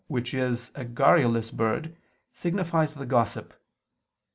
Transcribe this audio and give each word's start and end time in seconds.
],which 0.07 0.33
is 0.33 0.71
a 0.73 0.83
garrulous 0.83 1.51
bird, 1.51 1.95
signifies 2.33 2.95
the 2.95 3.05
gossip. 3.05 3.53